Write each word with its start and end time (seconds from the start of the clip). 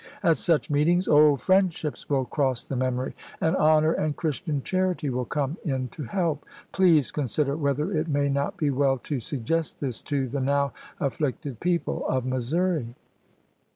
At 0.23 0.37
such 0.37 0.71
meetings 0.71 1.07
old 1.07 1.41
friendships 1.41 2.09
will 2.09 2.25
cross 2.25 2.63
the 2.63 2.75
memory, 2.75 3.13
and 3.39 3.55
honor 3.55 3.91
and 3.93 4.15
Christian 4.15 4.63
charity 4.63 5.11
will 5.11 5.25
come 5.25 5.59
in 5.63 5.89
to 5.89 6.05
help. 6.05 6.43
Please 6.71 7.11
consider 7.11 7.55
whether 7.55 7.95
it 7.95 8.07
may 8.07 8.27
not 8.27 8.57
be 8.57 8.71
well 8.71 8.97
to 8.97 9.19
suggest 9.19 9.79
this 9.79 10.01
to 10.01 10.27
the 10.27 10.41
now 10.41 10.73
afflicted 10.99 11.59
people 11.59 12.03
of 12.07 12.25
Missouri. 12.25 12.95